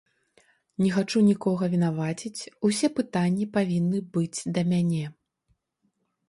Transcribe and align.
Не 0.83 0.87
хачу 0.95 1.19
нікога 1.25 1.63
вінаваціць, 1.73 2.41
усе 2.69 2.87
пытанні 3.01 3.45
павінны 3.59 3.99
быць 4.17 4.39
да 4.57 4.61
мяне. 4.73 5.05